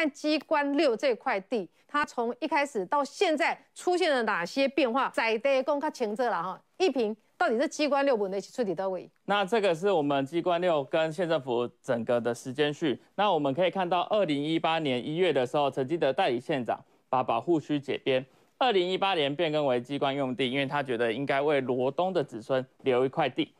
[0.00, 5.10] 看机关六这块地，它从一开始到现在出现了哪些变化？
[5.10, 9.10] 在地公较清楚了哈，一平到底是机关六本的出地到位？
[9.26, 12.98] 那这个是我们机关六跟县政府整个的时间序。
[13.14, 18.24] 那我们可以看到，二零一八年一月的时候，曾经的代理县长把保护区解编，
[18.56, 23.52] 二零一八年变更为机关用地，因为他觉得应该为罗东的子孙留一块地。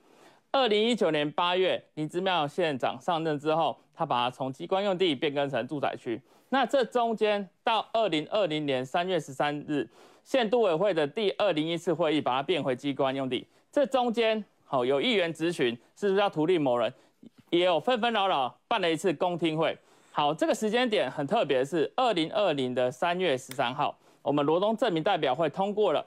[0.53, 6.21] 二零一九年八月，林姿妙县长上任之后，他把它从机关用地变更成住宅区。
[6.49, 9.89] 那这中间到二零二零年三月十三日，
[10.25, 13.47] 县都委会的第二零一次会议把它变回机关用地。
[13.71, 16.93] 这中间好有议员质询，是不是要图利某人，
[17.51, 19.79] 也有纷纷扰扰办了一次公听会。
[20.11, 26.05] 好，这个时间点很特别是二零二零的三月十三号，我们罗东镇民代表会通过了。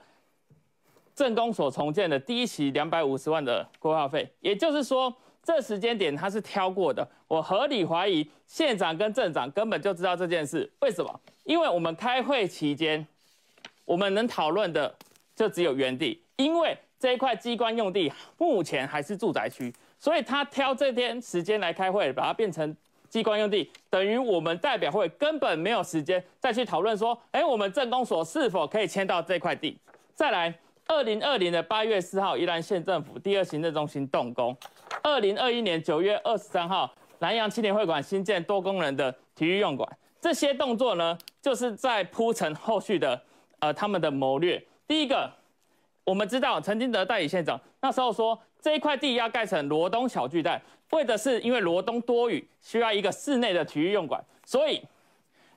[1.16, 5.14] 镇公所重建的第一期两百五十万的规划费，也就是说，
[5.44, 7.08] 这时间点他是挑过的。
[7.28, 10.72] 我合理怀疑县长跟镇长根本就知道这件事。
[10.80, 11.20] 为什么？
[11.44, 13.06] 因为我们开会期间，
[13.86, 14.94] 我们能讨论的
[15.36, 22.76] 就只有原地，因为这一块机关用地目前还是住宅区，所以他挑这天时间来开会，把它变成
[23.10, 29.78] 机关用地，等于我们代表会根本没有时间再去讨论说，哎，我们镇公所是否可以迁到这块地？
[30.16, 30.52] 再来。
[30.88, 34.56] 二零二零的八月四号，宜兰县政府第二行政中心动工。
[35.02, 39.90] 二零二一年九月二十三号，南洋青年会馆新建多功能的体育用馆。
[40.22, 43.20] 这些动作呢，就是在铺陈后续的
[43.60, 44.62] 呃他们的谋略。
[44.88, 45.32] 第一个，
[46.04, 54.82] 我们知道陈金德代理县长那时候说，这一块地要盖成罗东小巨蛋，为的是因为罗东多雨，需要一个室内的体育用馆，所以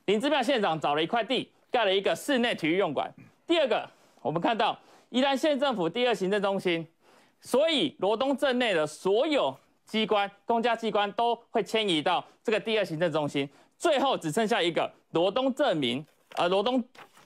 [0.07, 3.13] 林姿妙县长找了一块地，盖了一个室内体育用馆。
[3.47, 3.89] 第二个，
[4.23, 4.79] 我们看到。
[5.11, 6.87] 宜兰县政府第二行政中心，
[7.41, 16.83] 所以罗东镇内的所有机关、公家机关都会迁移到这个第二行政中心，最后只剩下一个罗东镇民，呃，罗东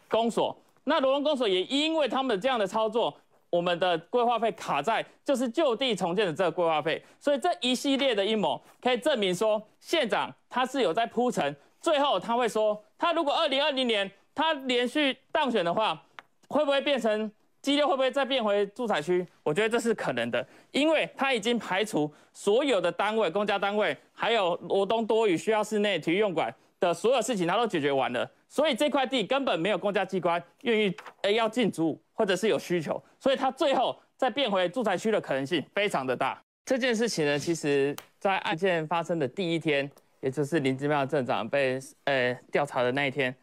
[0.08, 0.54] 公所。
[0.84, 3.16] 那罗东公所也因为他们这样的操作，
[3.48, 16.02] 我们的规划费卡在就是就地重建的这个规划费，所以这一系列的阴谋可以证明说，县长他是有在铺陈，最后他会说，他如果二零二零年他连续当选的话，
[16.48, 17.32] 会不会变成？
[17.62, 19.26] 机六会不会再变回住宅区？
[19.42, 28.28] 我觉得这是可能的，因为他已经排除所有的单位、公家单位，还有罗东多雨需要室内体育用馆的所有事情，他都解决完了。
[28.48, 36.42] 所以这块地根本没有公家机关愿意诶要进驻，或者是有需求，所以他最后再变回住宅区的可能性非常的大。
[36.64, 39.88] 这件事情呢，其实在案件发生的第一天，
[40.20, 43.34] 也就是林姿妙镇长被呃调查的那一天，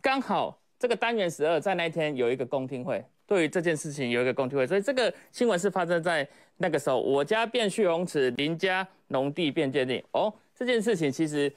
[0.00, 3.04] 刚好这个单元十二在那一天有一个公听会。
[3.26, 7.00] 对于这件事情有一个公听会，所以这个新闻是发生在那个时候。
[7.00, 10.02] 我家变蓄洪池，邻家农地变鉴定。
[10.12, 11.50] 哦，这件事情其实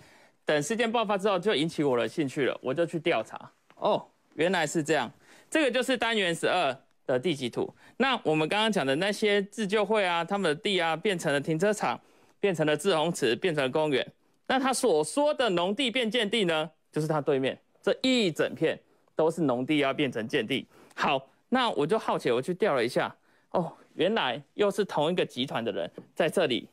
[0.45, 3.51] 等事件爆发之后就引起我的兴趣了，我就去调查。
[3.75, 4.05] 哦，
[4.35, 5.11] 原来是这样。
[5.49, 7.69] 这个就是单元十二的地籍图。
[7.97, 11.99] 那我们刚刚讲的那些自救会啊，他们的地啊，变成了停车场，
[12.39, 14.05] 变成了滞洪池，变成了公园。
[14.47, 18.79] 那他所说的农地变鉴地呢，就是他对面这一整片
[19.17, 20.65] 都是农地要变成鉴地。
[20.95, 21.27] 好。
[21.49, 23.15] 那我就好奇，我去调了一下，
[23.51, 26.67] 哦，原来又是同一个集团的人在这里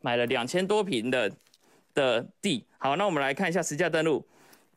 [0.00, 1.30] 买了两千多平的
[1.94, 2.64] 的地。
[2.78, 4.24] 好，那我们来看一下实价登录，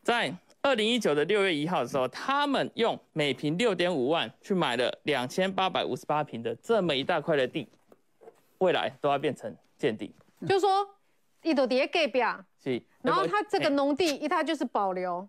[0.03, 7.68] 在二零一九的六月一号的时候，他们用每平六点五万去买了两千八百五十八平的这么一大块的地，
[8.58, 10.14] 未来都要变成建地。
[10.47, 10.88] 就是说，
[11.44, 15.28] 一朵叠盖表，是，然后他这个农地一，他就是保留。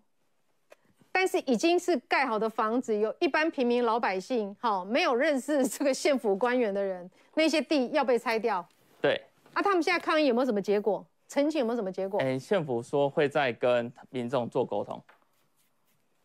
[1.23, 8.67] 但是已经是盖好的房子，有一般平民老百姓，好没有认识这个县府官员的人，那些地要被拆掉。
[9.01, 9.21] 对。
[9.53, 11.07] 啊，他们现在抗议有没有什么结果？
[11.29, 12.19] 澄清有没有什么结果？
[12.19, 15.01] 哎，县府说会再跟民众做沟通。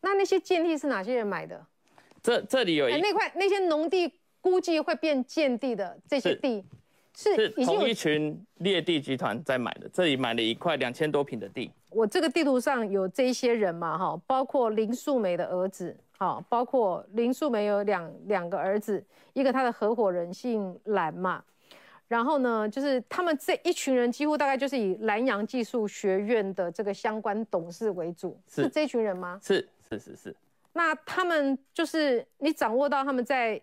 [0.01, 1.65] 那那些建地是哪些人买的？
[2.21, 6.61] 这这里有一那块那些农地，估计会变建地的这些地。
[7.15, 11.71] 是，是同一群劣地集团在买的，这里买了一块两千多平的地。
[11.89, 19.03] 我这个地图上有这些人嘛，哈，包括林素梅的儿子，哈，包括林素梅有两两个儿子，
[19.33, 21.43] 一个他的合伙人姓蓝嘛，
[22.07, 29.39] 然后呢，就是他们这一群人几乎大概就是以南洋技术学院的这个相关董事为主，是，是这群人吗？
[29.43, 30.35] 是是是是。
[30.73, 33.59] 那他们就是你掌握到他们在，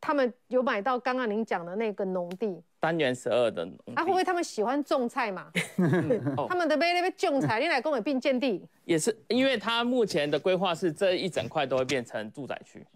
[0.00, 2.60] 他们有买到刚刚您讲的那个农地。
[2.80, 5.50] 单元十二的啊，会不会他们喜欢种菜嘛？
[6.48, 12.86] 他们的被那边种菜，你来跟我并建地，也是因为他目前的规划是这一整块都会变成住宅区，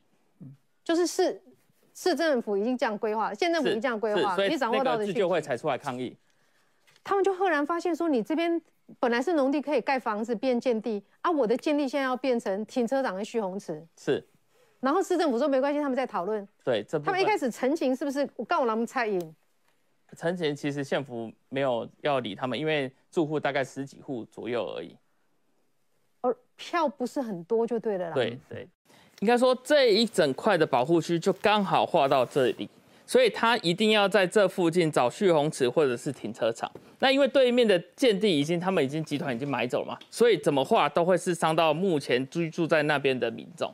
[0.85, 1.43] 就是市
[1.95, 6.17] 市政府已经这样规划，县政府已经这样规划，所以你掌握到的自救会才出来抗议，
[7.03, 8.61] 他们就赫然发现说，你这边
[9.01, 13.85] 本来是农地可以盖房子变建地啊，我的建地现在要变成停车场跟蓄洪池。
[13.99, 14.25] 是。
[14.81, 16.47] 然后市政府说没关系，他们在讨论。
[16.65, 18.29] 对，这他们一开始陈情是不是？
[18.35, 19.35] 我告我他们蔡英。
[20.17, 24.97] 陈前其实县府没有要理他们，因为住户大概十几户左右而已。
[26.21, 28.15] 而票不是很多就对了啦。
[28.15, 28.69] 对对，
[29.21, 32.69] 应该说这一整块的保护区就刚好划到这里，
[33.07, 36.71] 所以他一定要在这附近找蓄洪池或者是停车场。
[37.01, 43.73] 那因为对面的建地已经他们已经集团已经买走了嘛，所以怎么划都会是伤到目前居住在那边的民众。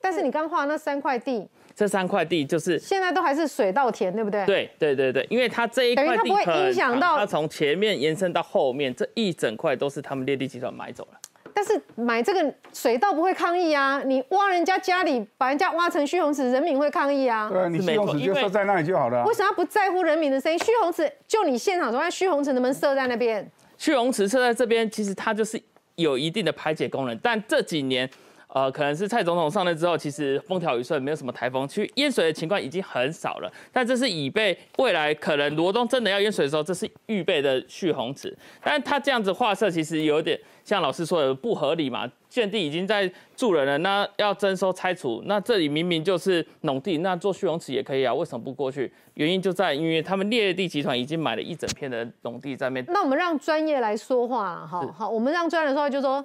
[0.00, 4.46] 但是你刚画那三块地，这三块地就是现在都还是水稻田，对不对？
[4.46, 11.18] 对对对对，因为它这一块地它不会影响到它从前面延伸到后面这一整块都是他们劣地集团买走了。
[11.52, 17.50] 但是买这个水稻不会抗议啊，你挖人家家里，把人家挖成蓄洪池，人民会抗议啊。
[17.52, 19.22] 对，你蓄洪池就设在那里就好了。
[19.26, 20.58] 为什么不在乎人民的声音？
[20.58, 23.46] 蓄洪池就你现场说，那蓄洪池能不能设在那边？
[23.76, 25.62] 蓄洪池设在这边，其实它就是
[25.96, 28.08] 有一定的排解功能，但这几年。
[28.48, 33.52] 呃，可能是蔡总统上任之后，其实风调雨顺，没有什么台风，其实淹水的情况已经很少了。
[33.72, 38.34] 但这是以备未来可能罗东真的要淹水的时候，这是预备的蓄洪池。
[38.62, 42.10] 但是他这样子划设，其实有点像老师说的不合理嘛。
[42.28, 48.92] 建地已经在住人了，那要征收拆除，那这里明明就是农地，那做蓄洪池也可以啊，为什么不过去？
[49.14, 52.84] 原因就在因为他们列地集团已经买了一整片的农地在那边。
[52.88, 56.24] 那我们让专业来说话，哈好，我们让专业来说话，就是说。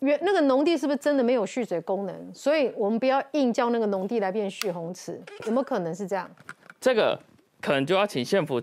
[0.00, 2.14] 原那个农地是不是真的没有蓄水功能？
[2.34, 6.30] 所以我们不要硬叫那个农地来变蓄洪池，有没有可能是这样？
[6.80, 7.18] 这个
[7.60, 8.60] 可能就要请县府，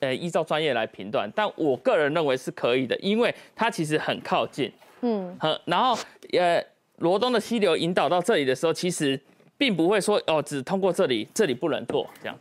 [0.00, 1.30] 呃，依照专业来评断。
[1.34, 5.98] 但我个人认为是可以的，因为它其实很靠近，嗯，很然后
[6.32, 6.64] 呃，
[6.98, 9.20] 罗东的溪流引导到这里的时候，其实
[9.58, 12.36] 并不会说哦，只通过这里，这里不能做这样。